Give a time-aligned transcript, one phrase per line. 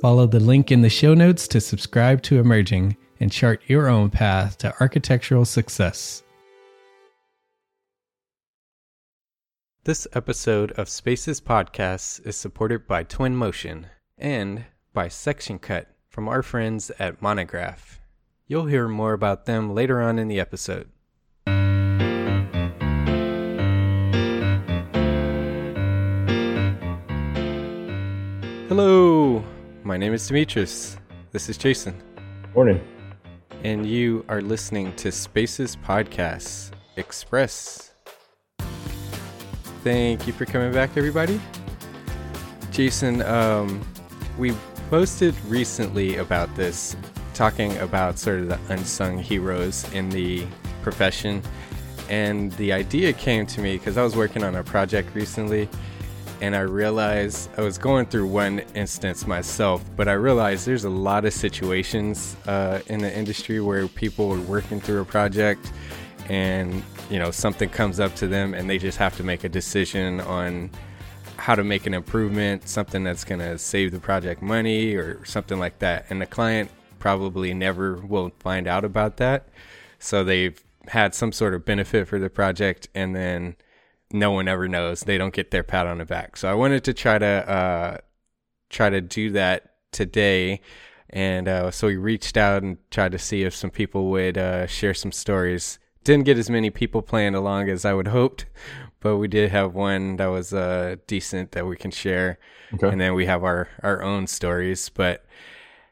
[0.00, 4.10] Follow the link in the show notes to subscribe to Emerging and chart your own
[4.10, 6.22] path to architectural success.
[9.82, 16.44] This episode of Spaces Podcasts is supported by Twinmotion and by Section Cut from our
[16.44, 17.98] friends at Monograph.
[18.46, 20.90] You'll hear more about them later on in the episode.
[28.68, 29.42] Hello,
[29.88, 30.98] my name is Demetrius.
[31.32, 31.94] This is Jason.
[32.54, 32.78] Morning.
[33.64, 37.94] and you are listening to Spaces Podcasts Express.
[39.82, 41.40] Thank you for coming back, everybody.
[42.70, 43.82] Jason, um,
[44.36, 44.52] we
[44.90, 46.94] posted recently about this,
[47.32, 50.46] talking about sort of the unsung heroes in the
[50.82, 51.42] profession.
[52.10, 55.66] And the idea came to me because I was working on a project recently
[56.40, 60.90] and I realized I was going through one instance myself, but I realized there's a
[60.90, 65.72] lot of situations uh, in the industry where people are working through a project
[66.28, 69.48] and you know something comes up to them and they just have to make a
[69.48, 70.70] decision on
[71.36, 75.58] how to make an improvement, something that's going to save the project money or something
[75.58, 76.04] like that.
[76.10, 79.48] And the client probably never will find out about that.
[80.00, 83.56] So they've had some sort of benefit for the project and then
[84.12, 85.00] no one ever knows.
[85.00, 86.36] They don't get their pat on the back.
[86.36, 87.98] So I wanted to try to uh,
[88.70, 90.60] try to do that today.
[91.10, 94.66] And uh, so we reached out and tried to see if some people would uh,
[94.66, 95.78] share some stories.
[96.04, 98.46] Didn't get as many people playing along as I would hoped,
[99.00, 102.38] but we did have one that was uh, decent that we can share.
[102.74, 102.88] Okay.
[102.88, 104.88] And then we have our, our own stories.
[104.90, 105.24] But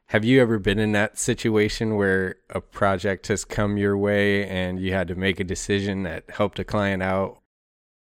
[0.06, 4.78] have you ever been in that situation where a project has come your way and
[4.78, 7.40] you had to make a decision that helped a client out?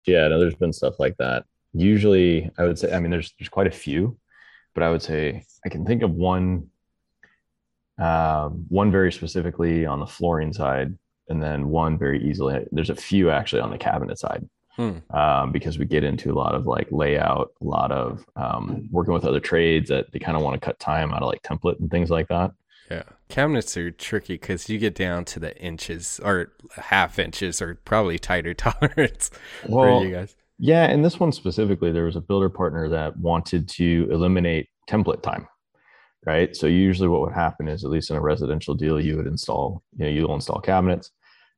[0.05, 1.45] Yeah, no, there's been stuff like that.
[1.73, 4.17] Usually, I would say, I mean, there's there's quite a few,
[4.73, 6.69] but I would say I can think of one,
[7.97, 10.97] um, one very specifically on the flooring side,
[11.29, 12.65] and then one very easily.
[12.71, 14.97] There's a few actually on the cabinet side, Hmm.
[15.09, 19.13] um, because we get into a lot of like layout, a lot of um, working
[19.13, 21.79] with other trades that they kind of want to cut time out of like template
[21.79, 22.51] and things like that.
[22.91, 23.03] Yeah.
[23.27, 28.19] Cabinets are tricky because you get down to the inches or half inches or probably
[28.19, 29.31] tighter tolerance
[29.67, 30.35] Well, for you guys.
[30.57, 35.21] Yeah, and this one specifically, there was a builder partner that wanted to eliminate template
[35.21, 35.47] time,
[36.25, 36.55] right?
[36.55, 39.83] So usually, what would happen is, at least in a residential deal, you would install,
[39.97, 41.11] you know, you'll install cabinets.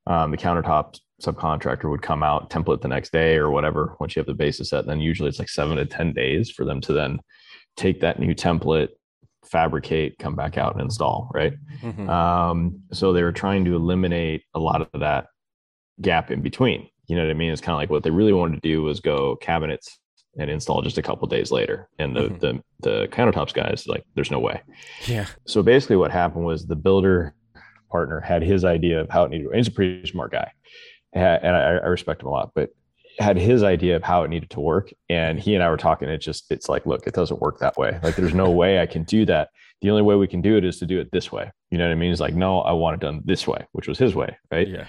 [0.07, 3.95] Um, the countertop subcontractor would come out, template the next day or whatever.
[4.00, 6.65] Once you have the basis set, then usually it's like seven to ten days for
[6.65, 7.19] them to then
[7.75, 8.89] take that new template,
[9.49, 11.53] fabricate, come back out and install, right?
[11.81, 12.09] Mhm.
[12.09, 15.27] Um, so they were trying to eliminate a lot of that
[16.01, 16.88] gap in between.
[17.07, 17.51] You know what I mean?
[17.51, 19.99] It's kind of like what they really wanted to do was go cabinets
[20.39, 21.89] and install just a couple days later.
[21.99, 22.39] And the, Mhm.
[22.39, 24.61] the the countertops guys like, there's no way.
[25.07, 25.25] yeah.
[25.45, 27.33] So basically, what happened was the builder
[27.89, 29.47] partner had his idea of how it needed.
[29.55, 30.51] He's a pretty smart guy,
[31.13, 32.51] and I, I respect him a lot.
[32.53, 32.69] But
[33.19, 36.08] had his idea of how it needed to work and he and i were talking
[36.08, 38.00] it just it's like look it doesn't work that way.
[38.04, 39.50] Like there's no way i can do that.
[39.81, 41.52] The only way we can do it is to do it this way.
[41.72, 42.10] You know what i mean?
[42.12, 44.68] He's like no i want it done this way which was his way right?
[44.68, 44.86] Yeah.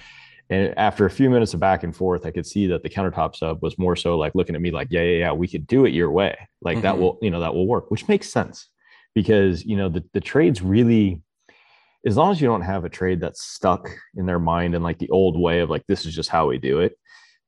[0.50, 3.34] and after a few minutes of back and forth i could see that the countertop
[3.36, 5.84] sub was more so like looking at me like yeah yeah yeah we could do
[5.86, 6.36] it your way.
[6.62, 7.00] Like that Mhm.
[7.00, 8.68] will you know that will work which makes sense.
[9.14, 11.22] Because you know the, the trades really
[12.06, 14.98] as long as you don't have a trade that's stuck in their mind and like
[14.98, 16.92] the old way of like this is just how we do it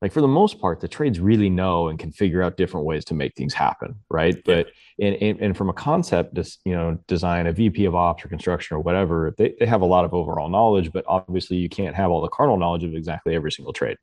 [0.02, 3.04] like for the most part the trades really know and can figure out different ways
[3.04, 4.36] to make things happen right?
[4.36, 4.42] Yeah.
[4.54, 4.66] but
[5.00, 8.28] and, and, and from a concept des- you know design a vp of ops or
[8.28, 11.94] construction or whatever they, they have a lot of overall knowledge but obviously you can't
[11.94, 13.96] have all the carnal knowledge of exactly every single trade.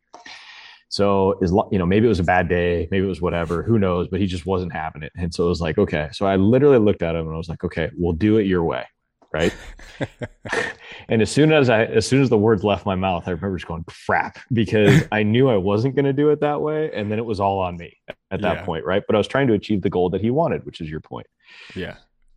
[0.89, 3.77] So is you know maybe it was a bad day maybe it was whatever who
[3.77, 4.07] knows?
[4.07, 5.11] But he just wasn't having it.
[5.17, 6.09] And so it was like okay.
[6.13, 8.63] So i literally looked at him and i was like okay we'll do it your
[8.63, 8.85] way
[9.33, 9.53] right
[11.09, 13.57] and as soon as i as soon as the words left my mouth i remember
[13.57, 17.11] just going crap because i knew i wasn't going to do it that way and
[17.11, 17.93] then it was all on me
[18.31, 18.65] at that Yeah.
[18.65, 20.89] point right but i was trying to achieve the goal that he wanted which is
[20.89, 21.27] your point
[21.75, 21.95] Yeah.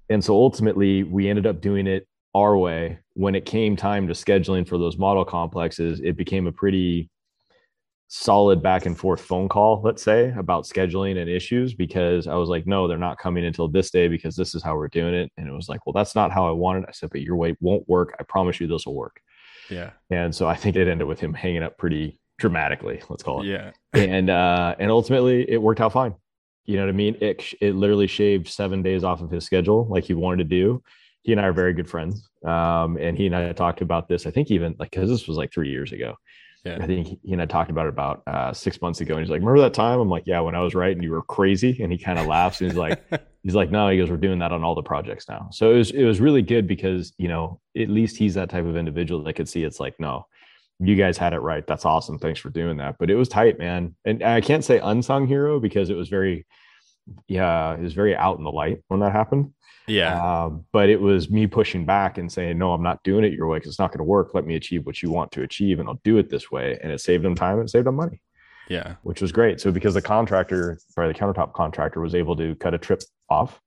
[0.08, 4.12] and so ultimately we ended up doing it our way when it came time to
[4.14, 7.08] scheduling for those model complexes it became a pretty
[8.12, 12.48] solid back and forth phone call let's say about scheduling and issues because i was
[12.48, 15.30] like no they're not coming until this day because this is how we're doing it.
[15.36, 17.56] And it was like well that's not how i wanted i said but your way
[17.60, 18.16] won't work.
[18.18, 19.20] I promise you this will work.
[19.70, 19.90] Yeah.
[20.10, 23.46] and so i think it ended with him hanging up pretty dramatically let's call it.
[23.46, 23.70] Yeah.
[23.94, 26.16] and uh and ultimately it worked out fine.
[26.64, 27.16] You know what i mean?
[27.20, 30.82] It it literally shaved seven days off of his schedule like he wanted to do.
[31.22, 32.28] He and i are very good friends.
[32.44, 35.36] Um and he and i talked about this i think even like because this was
[35.36, 36.16] like three years ago
[36.64, 36.78] Yeah.
[36.80, 39.30] i think he and i talked about it about uh six months ago and he's
[39.30, 39.98] like remember that time?
[39.98, 42.26] I'm like yeah when i was right and you were crazy and he kind of
[42.26, 43.02] laughs and he's like
[43.42, 45.48] he's like no he goes we're doing that on all the projects now.
[45.52, 48.66] So it was it was really good because you know at least he's that type
[48.66, 50.26] of individual that could see it's like no
[50.82, 51.66] you guys had it right.
[51.66, 52.18] That's awesome.
[52.18, 52.96] Thanks for doing that.
[52.98, 53.94] But it was tight man.
[54.04, 56.46] And i can't say unsung hero because it was very
[57.26, 59.52] yeah it was very out in the light when that happened
[59.90, 60.44] Yeah.
[60.44, 63.48] um, but it was me pushing back and saying no i'm not doing it your
[63.48, 65.80] way because it's not going to work let me achieve what you want to achieve
[65.80, 67.96] and i'll do it this way and it saved them time and it saved them
[67.96, 68.20] money
[68.68, 68.94] Yeah.
[69.02, 69.60] which was great.
[69.60, 73.60] So because the contractor, sorry, the countertop contractor was able to cut a trip off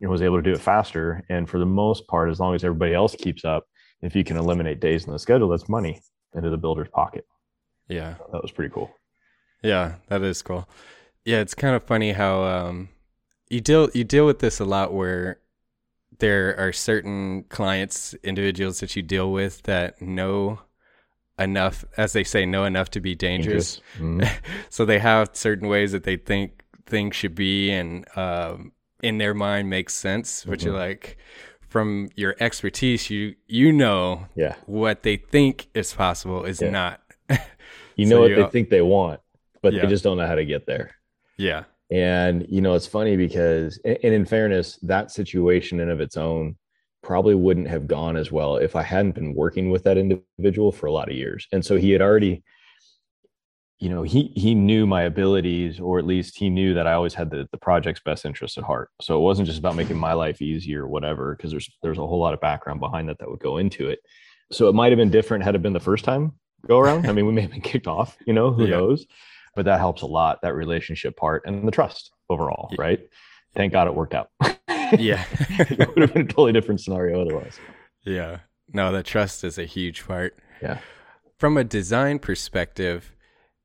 [0.00, 1.22] and was able to do it faster.
[1.28, 3.62] And for the most part, as long as everybody else keeps up,
[4.02, 6.00] if you can eliminate days in the schedule, that's money
[6.34, 7.24] into the builder's pocket.
[7.88, 8.14] Yeah.
[8.32, 8.90] That was pretty cool.
[9.62, 10.68] Yeah, that is cool.
[11.24, 12.88] Yeah, it's kind of funny how um
[13.50, 15.38] you deal you deal with this a lot where
[16.18, 20.60] there are certain clients, individuals that you deal with that know
[21.38, 23.80] enough, as they say, know enough to be dangerous.
[23.98, 24.28] Mhm.
[24.70, 28.72] so they have certain ways that they think things should be and um
[29.02, 30.88] in their mind makes sense, but you're Mhm.
[30.88, 31.16] like
[31.68, 34.56] from your expertise, you you know Yeah.
[34.66, 36.70] what they think is possible is Yeah.
[36.70, 37.00] not.
[37.96, 39.20] You So know what you- they think they want,
[39.62, 39.82] but Yeah.
[39.82, 40.92] they just don't know how to get there.
[41.36, 41.64] yeah.
[41.90, 46.56] And you know, it's funny because, and in fairness, that situation in of its own
[47.02, 50.86] probably wouldn't have gone as well if I hadn't been working with that individual for
[50.86, 51.46] a lot of years.
[51.52, 52.42] And so he had already,
[53.78, 57.14] you know, he he knew my abilities, or at least he knew that I always
[57.14, 58.90] had the the project's best interest at heart.
[59.00, 62.06] So it wasn't just about making my life easier or whatever, because there's there's a
[62.06, 64.00] whole lot of background behind that that would go into it.
[64.50, 66.32] So it might have been different had it been the first time
[66.66, 67.06] go around.
[67.06, 68.78] I mean, we may have been kicked off, you know, who Yeah.
[68.78, 69.06] knows?
[69.54, 72.76] But that helps a lot, that relationship part and the trust overall, Yeah.
[72.80, 73.00] right?
[73.54, 74.30] Thank God it worked out.
[74.98, 75.22] Yeah.
[75.50, 77.58] it would have been a totally different scenario otherwise.
[78.06, 78.38] Yeah.
[78.72, 80.38] No, the trust is a huge part.
[80.62, 80.78] Yeah.
[81.38, 83.14] From a design perspective,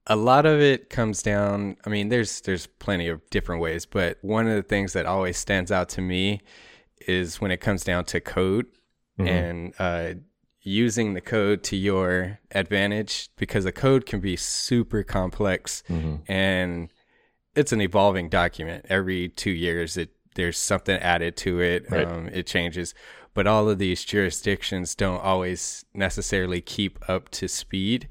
[0.08, 4.18] a lot of it comes down, I mean, there's there's plenty of different ways, but
[4.22, 6.42] one of the things that always stands out to me
[7.08, 8.66] is when it comes down to code
[9.18, 9.28] Mhm.
[9.30, 10.20] and uh
[10.64, 16.22] using the code to your advantage because the code can be super complex Mhm.
[16.28, 16.90] and
[17.56, 22.08] it's an evolving document every two years it there's something added to it Right.
[22.08, 22.96] um, it changes
[23.36, 28.08] but all of these jurisdictions don't always necessarily keep up to speed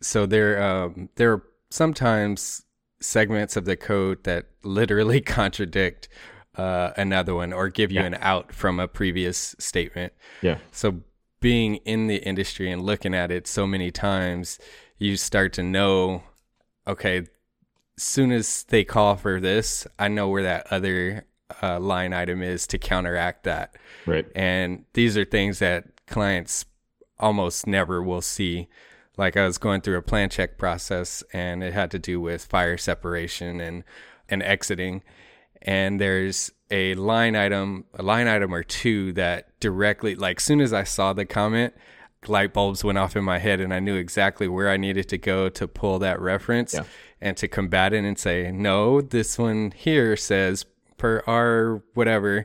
[0.00, 2.64] so there um, there are sometimes
[3.00, 6.08] segments of the code that literally contradict
[6.56, 8.06] uh, another one or give you Yeah.
[8.06, 10.58] an out from a previous statement Yeah.
[10.70, 11.02] so
[11.42, 14.58] being in the industry and looking at it so many times,
[14.96, 16.22] you start to know,
[16.86, 17.26] okay,
[17.98, 21.26] soon as they call for this, I know where that other
[21.62, 23.76] uh, line item is to counteract that.
[24.06, 24.26] Right.
[24.34, 26.64] And these are things that clients
[27.18, 28.68] almost never will see.
[29.18, 32.46] Like I was going through a plan check process and it had to do with
[32.46, 33.84] fire separation and
[34.28, 35.02] and exiting.
[35.62, 40.72] And there's a line item, a line item or two that directly like soon as
[40.72, 41.74] I saw the comment,
[42.26, 45.18] light bulbs went off in my head and I knew exactly where I needed to
[45.18, 46.74] go to pull that reference.
[46.74, 46.84] Yeah.
[47.20, 50.66] and to combat it and say, no, this one here says
[50.98, 52.44] per our whatever,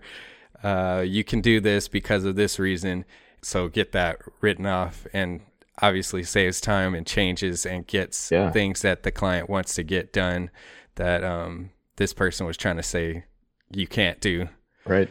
[0.64, 3.04] uh, you can do this because of this reason.
[3.42, 5.42] So get that written off and
[5.82, 8.52] obviously saves time and changes and gets Yeah.
[8.52, 10.50] things that the client wants to get done
[10.96, 13.26] that um, this person was trying to say
[13.72, 14.48] you can't do.
[14.86, 15.10] Right.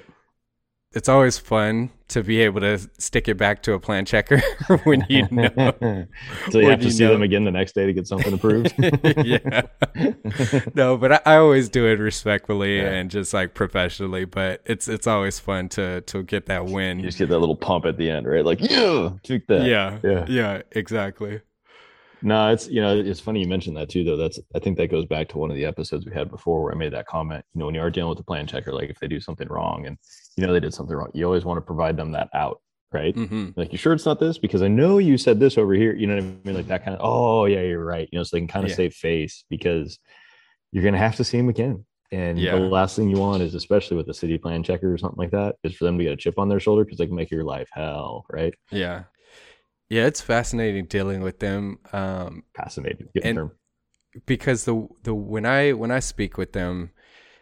[0.95, 4.41] It's always fun to be able to stick it back to a plan checker
[4.85, 6.07] when you know.
[6.51, 8.33] so you have to you see know- them again the next day to get something
[8.33, 8.73] approved.
[8.79, 9.63] yeah.
[10.75, 12.93] No, but I, I always do it respectfully Yeah.
[12.93, 14.25] and just like professionally.
[14.25, 17.01] But it's it's always fun to to get that win.
[17.01, 18.45] you just get that little pump at the end, right?
[18.45, 19.67] Like, yeah, took that.
[19.67, 20.25] yeah, Yeah.
[20.29, 21.41] yeah, exactly.
[22.23, 24.17] No, it's you know it's funny you mentioned that too though.
[24.17, 26.73] That's I think that goes back to one of the episodes we had before where
[26.73, 27.45] I made that comment.
[27.55, 29.49] You know, when you are dealing with the plan checker, like if they do something
[29.49, 29.99] wrong and
[30.37, 32.61] you know they did something wrong, you always want to provide them that out,
[32.93, 33.15] right?
[33.15, 34.39] hmm Like, you sure it's not this?
[34.39, 35.95] Because I know you said this over here.
[35.95, 36.57] You know what I mean?
[36.57, 37.01] Like that kind of.
[37.05, 38.09] Oh yeah, you're right.
[38.11, 38.77] You know, so they can kind of Yeah.
[38.77, 39.99] save face because
[40.73, 41.85] you're gonna have to see them again.
[42.13, 42.53] And Yeah.
[42.53, 45.33] the last thing you want is, especially with a city plan checker or something like
[45.33, 47.31] that, is for them to get a chip on their shoulder because they can make
[47.31, 48.55] your life hell, right?
[48.71, 49.05] Yeah,
[49.89, 50.07] yeah.
[50.07, 51.79] It's fascinating dealing with them.
[51.93, 53.09] Um, Fascinating.
[53.15, 53.53] Good And- term.
[54.27, 56.91] because the the when I when I speak with them,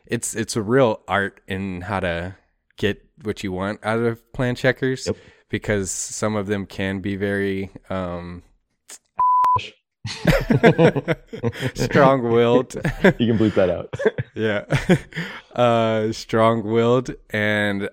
[0.06, 2.36] it's it's a real art in how to
[2.76, 5.16] get what you want out of plan checkers Yep.
[5.48, 8.42] because some of them can be very um
[11.74, 12.74] strong-willed.
[13.18, 13.94] you can bleep that out.
[14.34, 14.64] yeah.
[15.54, 17.88] uh strong-willed and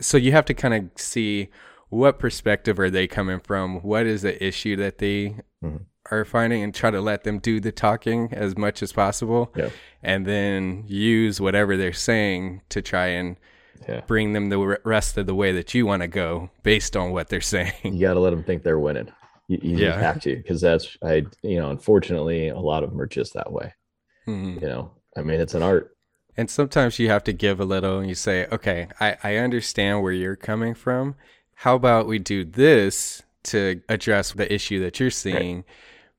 [0.00, 1.48] so you have to kind of see
[1.92, 3.82] what perspective are they coming from?
[3.82, 5.84] What is the issue that they Mhm.
[6.10, 9.68] are finding and try to let them do the talking as much as possible Yeah.
[10.02, 13.36] and then use whatever they're saying to try and
[13.86, 14.00] yeah.
[14.06, 17.28] bring them the rest of the way that you want to go based on what
[17.28, 17.74] they're saying.
[17.82, 19.12] You got to let them think they're winning.
[19.48, 19.88] You, you Yeah.
[19.90, 23.34] just have to because that's I you know unfortunately a lot of them are just
[23.34, 23.74] that way.
[24.26, 24.62] Mhm.
[24.62, 25.90] You know, I mean it's an art.
[26.38, 30.02] And sometimes you have to give a little and you say, okay, I, I understand
[30.02, 31.16] where you're coming from.
[31.62, 35.62] How about we do this to address the issue that you're seeing,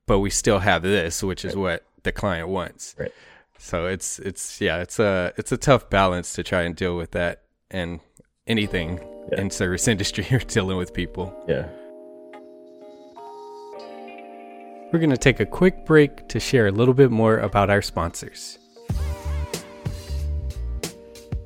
[0.06, 2.94] but we still have this, which is what the client wants.
[2.98, 3.12] Right.
[3.58, 7.10] So it's it's yeah, it's a it's a tough balance to try and deal with
[7.10, 8.00] that and
[8.46, 9.00] anything
[9.32, 9.42] Yeah.
[9.42, 11.34] in service industry you're dealing with people.
[11.46, 11.68] Yeah.
[14.92, 17.82] We're going to take a quick break to share a little bit more about our
[17.82, 18.58] sponsors.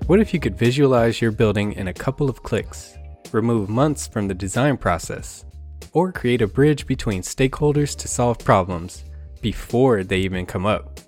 [0.07, 2.95] What if you could visualize your building in a couple of clicks,
[3.33, 5.45] remove months from the design process,
[5.93, 9.05] or create a bridge between stakeholders to solve problems
[9.41, 11.01] before they even come up?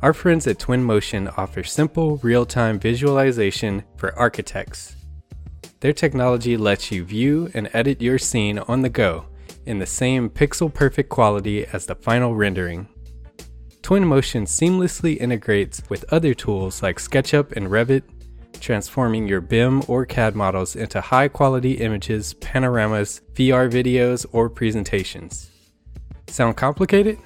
[0.00, 4.94] Our friends at Twinmotion offer simple, real time visualization for architects.
[5.80, 9.26] Their technology lets you view and edit your scene on the go
[9.66, 12.88] in the same pixel perfect quality as the final rendering.
[13.82, 18.02] Twinmotion seamlessly integrates with other tools like SketchUp and Revit,
[18.58, 25.50] transforming your BIM or CAD models into high quality images, panoramas, VR videos, or presentations.
[26.26, 27.18] Sound complicated?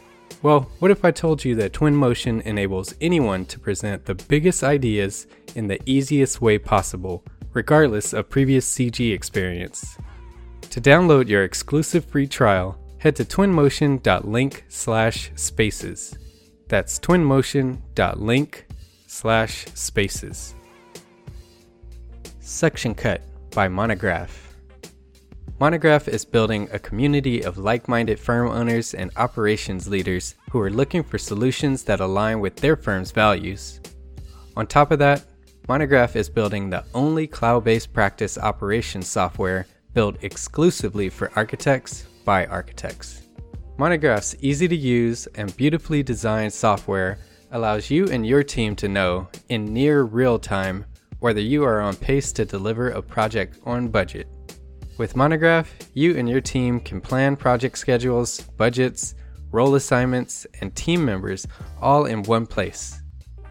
[0.43, 5.27] Well, what if I told you that Twinmotion enables anyone to present the biggest ideas
[5.55, 9.97] in the easiest way possible, regardless of previous CG experience?
[10.71, 16.17] To download your exclusive free trial, head to twinmotion.link slash spaces.
[16.69, 18.67] That's twinmotion.link
[19.07, 20.55] slash spaces.
[22.45, 23.23] Section Cut
[23.53, 24.57] by Monograph.
[25.61, 30.69] Monograph is building a community of like minded firm owners and operations leaders who are
[30.69, 33.79] looking for solutions that align with their firm's values.
[34.57, 35.25] On top of that,
[35.69, 42.47] Monograph is building the only cloud based practice operations software built exclusively for architects by
[42.47, 43.23] architects.
[43.79, 47.19] Monograph's easy to use and beautifully designed software
[47.53, 50.85] allows you and your team to know in near real time
[51.23, 54.27] whether you are on pace to deliver a project on budget.
[54.99, 59.15] With Monograph, you and your team can plan project schedules, budgets,
[59.53, 61.47] role assignments, and team members
[61.81, 63.01] all in one place.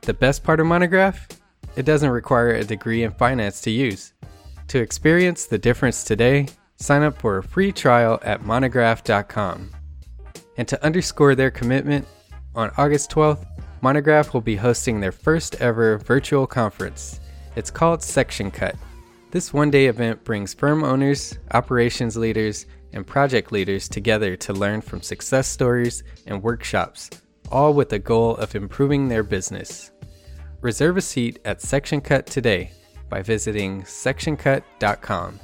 [0.02, 1.30] The best part of Monograph?
[1.78, 4.12] It doesn't require a degree in finance to use.
[4.68, 9.72] To experience the difference today, sign up for a free trial at monograph.com.
[10.58, 12.06] And to underscore their commitment,
[12.54, 13.46] on August 12th,
[13.82, 17.21] Monograph will be hosting their first ever virtual conference.
[17.56, 18.76] It's called Section Cut.
[19.32, 24.80] This one day event brings firm owners, operations leaders, and project leaders together to learn
[24.80, 27.10] from success stories and workshops,
[27.52, 29.92] all with the goal of improving their business.
[30.62, 32.72] Reserve a seat at Section Cut today
[33.10, 35.40] by visiting sectioncut.com.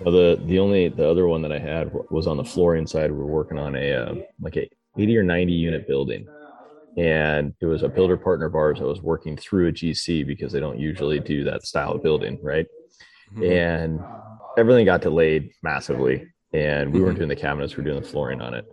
[0.00, 3.10] Well, the the only the other one that I had was on the flooring side.
[3.10, 4.68] We are working on a uh, like a
[4.98, 6.26] 80 or 90 unit building,
[6.96, 10.52] and it was a builder partner of ours that was working through a GC because
[10.52, 12.66] they don't usually do that style of building, right?
[13.32, 13.42] Mm-hmm.
[13.42, 14.00] And
[14.56, 17.06] everything got delayed massively, and we mm-hmm.
[17.06, 18.66] weren't doing the cabinets; we are doing the flooring on it.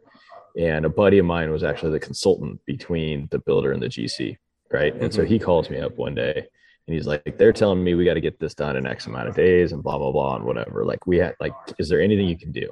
[0.59, 4.37] And a buddy of mine was actually the consultant between the builder and the GC,
[4.71, 4.93] right?
[4.93, 5.11] And mm-hmm.
[5.11, 6.45] so he calls me up one day
[6.87, 9.29] and he's like, they're telling me we got to get this done in X amount
[9.29, 10.83] of days and blah, blah, blah, and whatever.
[10.83, 12.69] Like, we had, like, is there anything you can do?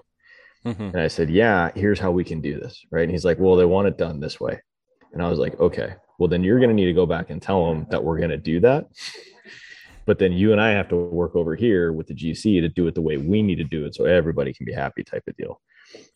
[0.65, 0.83] Mm-hmm.
[0.83, 2.83] And I said, yeah, here's how we can do this.
[2.91, 3.03] Right.
[3.03, 4.59] And he's like, well, they want it done this way.
[5.13, 7.41] And I was like, okay, well, then you're going to need to go back and
[7.41, 8.87] tell them that we're going to do that.
[10.05, 12.87] But then you and I have to work over here with the GC to do
[12.87, 15.37] it the way we need to do it so everybody can be happy, type of
[15.37, 15.61] deal.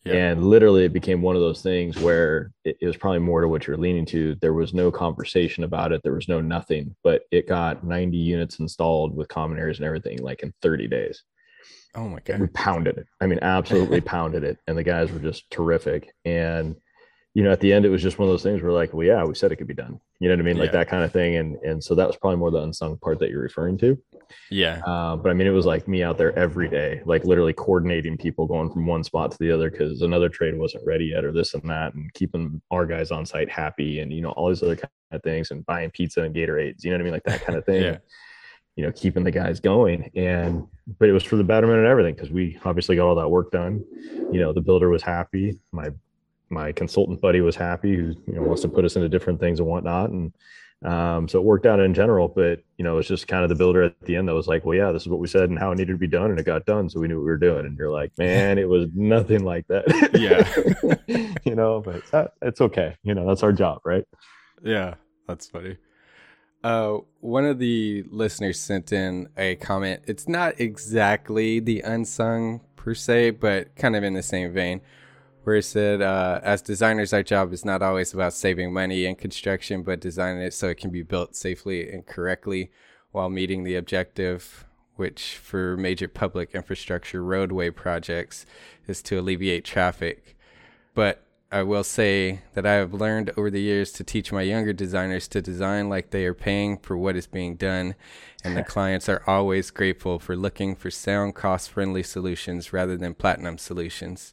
[0.04, 0.14] Yeah.
[0.14, 3.48] And literally, it became one of those things where it, it, was probably more to
[3.48, 4.36] what you're leaning to.
[4.40, 6.02] There was no conversation about it.
[6.02, 10.18] There was no nothing, but it got 90 units installed with common areas and everything
[10.18, 11.22] like in 30 days.
[11.94, 12.40] Oh my God.
[12.40, 13.06] We pounded it.
[13.20, 14.58] I mean, absolutely pounded it.
[14.66, 16.12] And the guys were just terrific.
[16.24, 16.76] And
[17.34, 19.04] you know, at the end, it was just one of those things where like, well,
[19.04, 20.00] yeah, we said it could be done.
[20.20, 20.56] You know what I mean?
[20.56, 20.78] Like yeah.
[20.78, 21.34] that kind of thing.
[21.34, 24.00] And and so that was probably more the unsung part that you're referring to.
[24.50, 24.80] Yeah.
[24.86, 28.16] Uh, but I mean, it was like me out there every day, like literally coordinating
[28.16, 31.32] people going from one spot to the other because another trade wasn't ready yet, or
[31.32, 34.62] this and that, and keeping our guys on site happy, and you know all these
[34.62, 36.84] other kind of things, and buying pizza and Gatorades.
[36.84, 37.12] You know what I mean?
[37.14, 37.82] Like that kind of thing.
[37.82, 37.98] yeah.
[38.76, 40.66] You know, keeping the guys going, and
[40.98, 43.52] but it was for the betterment and everything because we obviously got all that work
[43.52, 43.84] done.
[44.32, 45.60] You know, the builder was happy.
[45.70, 45.90] My
[46.50, 49.58] my consultant buddy was happy who you know wants to put us into different things
[49.58, 50.32] and whatnot and
[50.84, 53.54] um, so it worked out in general but you know it's just kind of the
[53.54, 55.58] builder at the end that was like well yeah this is what we said and
[55.58, 57.30] how it needed to be done and it got done so we knew what we
[57.30, 59.84] were doing and you're like man it was nothing like that.
[60.14, 60.44] Yeah.
[61.44, 64.04] You know but that, it's okay you know that's our job right?
[64.62, 64.94] Yeah
[65.26, 65.76] that's funny.
[66.62, 70.02] Uh, one of the listeners sent in a comment.
[70.06, 74.80] It's not exactly the unsung per se, but kind of in the same vein
[75.44, 79.14] where it said, uh, as designers, our job is not always about saving money in
[79.14, 82.70] construction, but designing it so it can be built safely and correctly
[83.12, 84.64] while meeting the objective,
[84.96, 88.46] which for major public infrastructure roadway projects
[88.88, 90.36] is to alleviate traffic.
[90.94, 94.72] But I will say that I have learned over the years to teach my younger
[94.72, 97.94] designers to design like they are paying for what is being done,
[98.42, 103.14] and the clients are always grateful for looking for sound, cost friendly solutions rather than
[103.14, 104.32] platinum solutions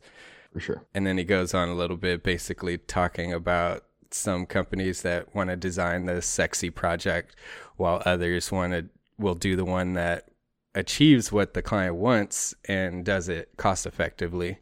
[0.52, 0.86] for sure.
[0.94, 5.50] And then he goes on a little bit, basically talking about some companies that want
[5.50, 7.36] to design the sexy project,
[7.78, 10.28] while others want to will do the one that
[10.74, 14.60] achieves what the client wants and does it cost effectively.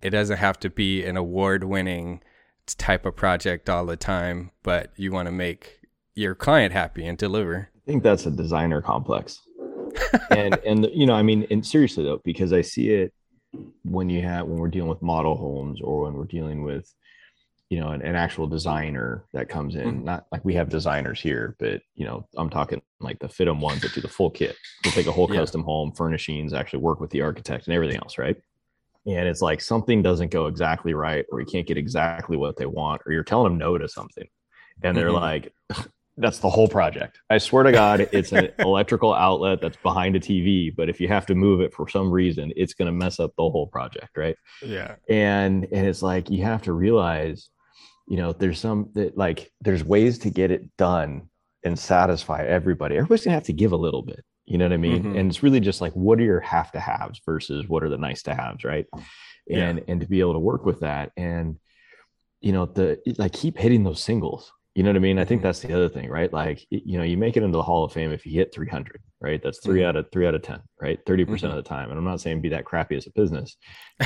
[0.00, 2.22] It doesn't have to be an award winning
[2.66, 5.80] type of project all the time, but you want to make
[6.14, 7.70] your client happy and deliver.
[7.74, 9.40] I think that's a designer complex.
[10.30, 13.12] and and you know, I mean, and seriously though, because I see it
[13.84, 16.92] when you have when we're dealing with model homes or when we're dealing with
[17.70, 20.04] you know an, an actual designer that comes in mm-hmm.
[20.04, 23.80] not like we have designers here but you know i'm talking like the fit ones
[23.82, 25.40] that do the full kit they take a whole yeah.
[25.40, 28.36] custom home furnishings actually work with the architect and everything else right
[29.06, 32.66] and it's like something doesn't go exactly right or you can't get exactly what they
[32.66, 34.28] want or you're telling them no to something
[34.82, 35.16] and they're mm-hmm.
[35.16, 35.52] like
[36.18, 37.20] that's the whole project.
[37.30, 41.08] I swear to God, it's an electrical outlet that's behind a TV, but if you
[41.08, 44.16] have to move it for some reason, it's going to mess up the whole project,
[44.16, 44.36] right?
[44.62, 44.96] Yeah.
[45.08, 47.48] And and it's like you have to realize,
[48.06, 51.28] you know, there's some that like there's ways to get it done
[51.64, 52.96] and satisfy everybody.
[52.96, 54.24] Everybody's gonna have to give a little bit.
[54.44, 55.02] You know what I mean?
[55.02, 55.16] Mm-hmm.
[55.16, 57.98] And it's really just like what are your have to haves versus what are the
[57.98, 58.86] nice to haves, right?
[59.50, 59.84] And yeah.
[59.86, 61.58] and to be able to work with that and
[62.40, 65.18] you know the like keep hitting those singles you know what I mean?
[65.18, 65.48] I think mm-hmm.
[65.48, 66.32] that's the other thing, right?
[66.32, 69.02] Like, you know, you make it into the Hall of Fame if you hit 300,
[69.20, 69.42] right?
[69.42, 69.88] That's 3 mm-hmm.
[69.88, 71.04] out of three out of 10, right?
[71.04, 71.90] 30% mm hmm of the time.
[71.90, 73.56] And I'm not saying be that crappy as a business,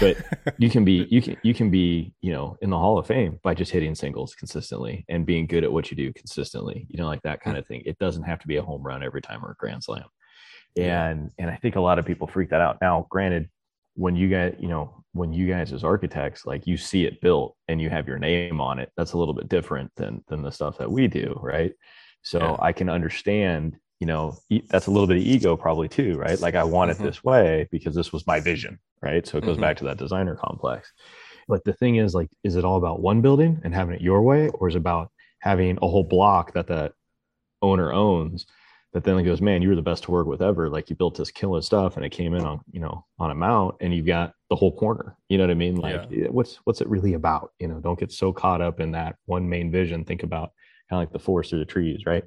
[0.01, 0.17] but
[0.59, 3.39] you can be, you can, you can be, you know, in the Hall of Fame
[3.43, 7.07] by just hitting singles consistently and being good at what you do consistently, you know,
[7.07, 7.83] like that kind of thing.
[7.85, 10.07] It doesn't have to be a home run every time or a grand slam.
[10.79, 12.79] And, and I think a lot of people freak that out.
[12.81, 13.51] Now, granted,
[13.95, 17.57] when you get, you know, when you guys as architects like you see it built
[17.69, 20.51] and you have your name on it that's a little bit different than than the
[20.51, 21.73] stuff that we do right
[22.23, 22.57] so yeah.
[22.61, 24.37] i can understand you know
[24.69, 27.03] that's a little bit of ego probably too right like i want mm-hmm.
[27.03, 29.63] it this way because this was my vision right so it goes mm-hmm.
[29.63, 30.93] back to that designer complex
[31.47, 34.23] but the thing is like is it all about one building and having it your
[34.23, 36.93] way or is it about having a whole block that that
[37.61, 38.47] owner owns
[38.93, 40.69] that then goes, man, you were the best to work with ever.
[40.69, 43.35] Like you built this killer stuff and it came in on, you know, on a
[43.35, 45.17] mount and you've got the whole corner.
[45.29, 45.77] You know what I mean?
[45.77, 46.29] Like yeah.
[46.29, 47.53] what's what's it really about?
[47.59, 50.05] You know, don't get so caught up in that one main vision.
[50.05, 50.53] Think about
[50.91, 52.25] kind of like the forest through the trees, right?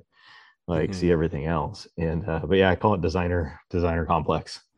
[0.68, 1.00] Like mm-hmm.
[1.00, 1.88] see everything else.
[1.98, 4.62] And uh, but yeah, I call it designer designer complex.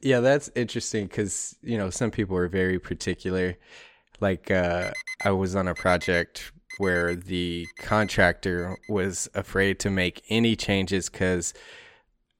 [0.00, 3.56] Yeah, that's interesting because you know some people are very particular.
[4.20, 4.90] Like uh,
[5.24, 11.54] I was on a project where the contractor was afraid to make any changes because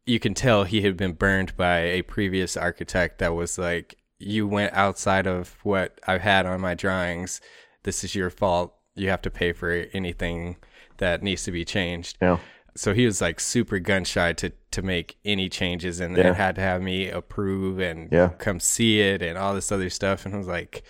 [0.04, 4.46] you can tell he had been burned by a previous architect that was like, "You
[4.46, 7.40] went outside of what I've had on my drawings.
[7.82, 8.74] This is your fault.
[8.94, 10.56] You have to pay for anything
[10.98, 12.38] that needs to be changed." Yeah.
[12.78, 16.34] so he was like super gun shy to to make any changes and, Yeah.
[16.34, 18.28] had to have me approve and Yeah.
[18.38, 20.82] come see it and all this other stuff and I was like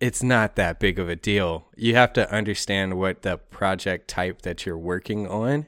[0.00, 1.66] it's not that big of a deal.
[1.76, 5.66] You have to understand what the project type that you're working on.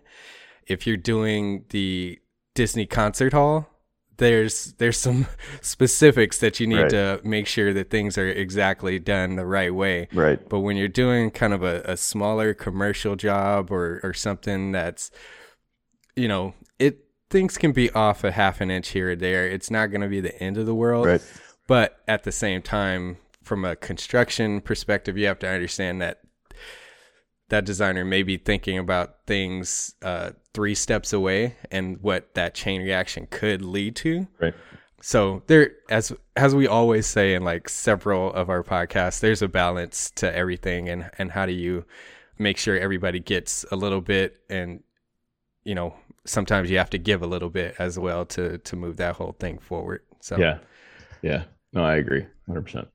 [0.67, 2.19] If you're doing the
[2.55, 3.69] Disney concert hall,
[4.19, 5.27] there's there's some
[5.63, 6.91] specifics that you need Right.
[6.91, 10.09] to make sure that things are exactly done the right way.
[10.13, 10.47] Right.
[10.49, 15.11] But when you're doing kind of a, a smaller commercial job or, or something that's,
[16.15, 16.99] you know, it
[17.31, 19.49] things can be off a half an inch here or there.
[19.49, 21.07] It's not going to be the end of the world.
[21.07, 21.23] Right.
[21.67, 26.21] But at the same time, from a construction perspective, you have to understand that
[27.49, 32.81] that designer may be thinking about things uh, three steps away and what that chain
[32.81, 34.27] reaction could lead to.
[34.41, 34.55] Right.
[35.03, 39.49] So there, as as we always say in like several of our podcasts, there's a
[39.49, 41.85] balance to everything, and and how do you
[42.39, 44.83] make sure everybody gets a little bit, and
[45.65, 45.95] you know
[46.27, 49.35] sometimes you have to give a little bit as well to to move that whole
[49.41, 50.03] thing forward.
[50.21, 50.59] So Yeah.
[51.23, 51.45] Yeah.
[51.73, 52.27] No, I agree.
[52.49, 52.87] 100%.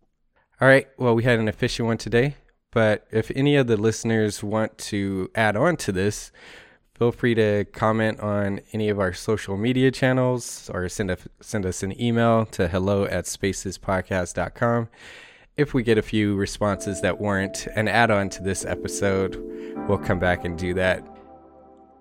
[0.65, 0.87] All right.
[0.97, 2.37] Well, we had an efficient one today,
[2.71, 6.31] but if any of the listeners want to add on to this,
[6.97, 11.67] feel free to comment on any of our social media channels or send, a, send
[11.67, 14.89] us an email to hello at spacespodcast.com.
[15.55, 19.35] If we get a few responses that warrant an add on to this episode,
[19.87, 21.05] we'll come back and do that.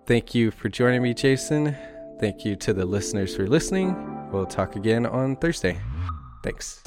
[0.06, 1.76] Thank you for joining me, Jason.
[2.18, 4.30] Thank you to the listeners for listening.
[4.32, 5.78] We'll talk again on Thursday.
[6.42, 6.82] Thanks.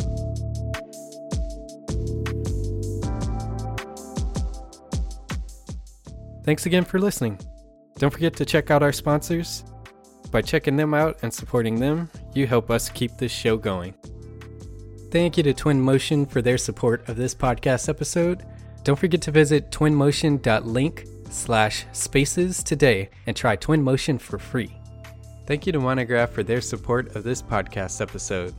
[6.47, 7.37] Thanks again for listening.
[7.97, 9.65] Don't forget to check out our sponsors.
[10.31, 13.93] By checking them out and supporting them, you help us keep this show going.
[15.11, 18.45] Thank you to Twinmotion for their support of this podcast episode.
[18.85, 24.73] Don't forget to visit twinmotion.link slash spaces today and try Twinmotion for free.
[25.47, 28.55] Thank you to Monograph for their support of this podcast episode.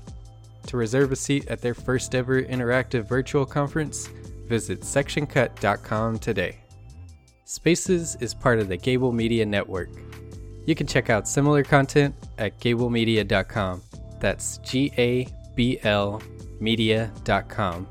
[0.67, 4.09] To reserve a seat at their first ever interactive virtual conference,
[4.47, 6.59] visit sectioncut.com today.
[7.49, 9.89] Spaces is part of the Gable Media Network.
[10.67, 13.81] You can check out similar content at gablemedia.com.
[14.21, 16.21] That's G A B L
[16.61, 17.89] media.com.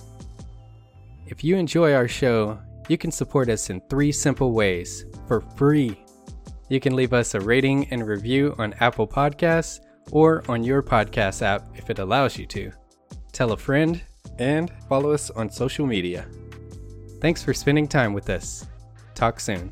[1.25, 5.99] If you enjoy our show, you can support us in three simple ways for free.
[6.69, 9.79] You can leave us a rating and review on Apple Podcasts
[10.11, 12.71] or on your podcast app if it allows you to.
[13.31, 14.03] Tell a friend
[14.37, 16.27] and follow us on social media.
[17.21, 18.67] Thanks for spending time with us.
[19.17, 19.71] Talk soon.